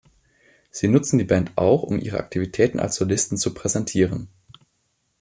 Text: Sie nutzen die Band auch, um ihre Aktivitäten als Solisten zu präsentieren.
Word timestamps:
Sie 0.71 0.87
nutzen 0.87 1.19
die 1.19 1.25
Band 1.25 1.51
auch, 1.59 1.83
um 1.83 1.99
ihre 1.99 2.17
Aktivitäten 2.17 2.79
als 2.79 2.95
Solisten 2.95 3.37
zu 3.37 3.53
präsentieren. 3.53 4.29